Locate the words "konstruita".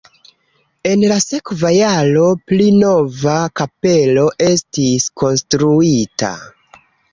5.25-6.35